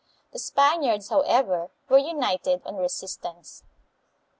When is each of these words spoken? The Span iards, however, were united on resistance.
The 0.33 0.39
Span 0.39 0.81
iards, 0.81 1.09
however, 1.11 1.69
were 1.87 1.99
united 1.99 2.63
on 2.65 2.77
resistance. 2.77 3.61